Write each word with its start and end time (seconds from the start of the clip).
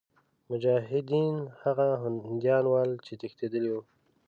مجاهدین 0.49 1.35
هغه 1.61 1.87
هندیان 2.03 2.65
ول 2.69 2.91
چې 3.05 3.13
تښتېدلي 3.21 3.69
وه. 3.73 3.81